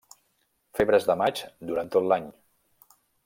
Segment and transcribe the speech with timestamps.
[0.79, 2.27] Febres de maig duren tot l'any.